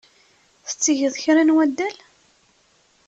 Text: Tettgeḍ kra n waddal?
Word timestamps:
Tettgeḍ 0.67 1.13
kra 1.23 1.43
n 1.43 1.53
waddal? 1.55 1.95